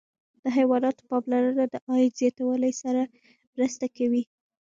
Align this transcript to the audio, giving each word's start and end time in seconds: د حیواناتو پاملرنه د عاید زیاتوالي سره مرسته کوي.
د 0.43 0.45
حیواناتو 0.57 1.07
پاملرنه 1.09 1.65
د 1.69 1.75
عاید 1.87 2.11
زیاتوالي 2.19 2.71
سره 2.81 3.01
مرسته 3.55 3.85
کوي. 3.97 4.23